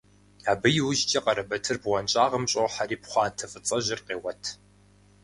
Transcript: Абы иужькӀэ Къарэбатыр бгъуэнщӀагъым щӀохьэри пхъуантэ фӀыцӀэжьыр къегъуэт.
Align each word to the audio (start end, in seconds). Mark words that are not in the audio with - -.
Абы 0.51 0.69
иужькӀэ 0.79 1.19
Къарэбатыр 1.23 1.77
бгъуэнщӀагъым 1.81 2.45
щӀохьэри 2.51 2.97
пхъуантэ 3.01 3.45
фӀыцӀэжьыр 3.51 3.99
къегъуэт. 4.05 4.43